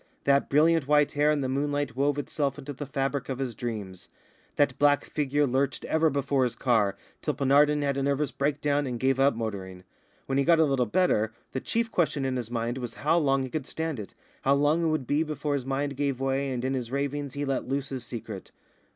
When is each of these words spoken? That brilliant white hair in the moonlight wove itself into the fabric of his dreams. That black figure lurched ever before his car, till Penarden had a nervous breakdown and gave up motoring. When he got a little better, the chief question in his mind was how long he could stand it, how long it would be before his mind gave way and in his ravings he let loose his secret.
That 0.23 0.49
brilliant 0.49 0.87
white 0.87 1.11
hair 1.11 1.29
in 1.29 1.41
the 1.41 1.47
moonlight 1.47 1.95
wove 1.95 2.17
itself 2.17 2.57
into 2.57 2.73
the 2.73 2.87
fabric 2.87 3.29
of 3.29 3.37
his 3.37 3.53
dreams. 3.53 4.09
That 4.55 4.79
black 4.79 5.05
figure 5.05 5.45
lurched 5.45 5.85
ever 5.85 6.09
before 6.09 6.43
his 6.43 6.55
car, 6.55 6.97
till 7.21 7.35
Penarden 7.35 7.83
had 7.83 7.97
a 7.97 8.01
nervous 8.01 8.31
breakdown 8.31 8.87
and 8.87 8.99
gave 8.99 9.19
up 9.19 9.35
motoring. 9.35 9.83
When 10.25 10.39
he 10.39 10.43
got 10.43 10.57
a 10.59 10.65
little 10.65 10.87
better, 10.87 11.33
the 11.51 11.61
chief 11.61 11.91
question 11.91 12.25
in 12.25 12.35
his 12.37 12.49
mind 12.49 12.79
was 12.79 12.95
how 13.05 13.19
long 13.19 13.43
he 13.43 13.49
could 13.51 13.67
stand 13.67 13.99
it, 13.99 14.15
how 14.41 14.55
long 14.55 14.83
it 14.85 14.89
would 14.89 15.05
be 15.05 15.21
before 15.21 15.53
his 15.53 15.67
mind 15.67 15.95
gave 15.95 16.19
way 16.19 16.49
and 16.49 16.65
in 16.65 16.73
his 16.73 16.89
ravings 16.89 17.35
he 17.35 17.45
let 17.45 17.67
loose 17.67 17.89
his 17.89 18.03
secret. 18.03 18.49